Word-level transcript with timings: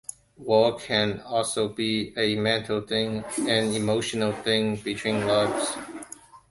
War 0.39 0.79
can 0.79 1.19
also 1.21 1.69
be 1.69 2.11
a 2.17 2.35
mental 2.35 2.81
thing, 2.81 3.23
an 3.47 3.71
emotional 3.75 4.31
thing 4.33 4.77
between 4.77 5.27
loves. 5.27 5.77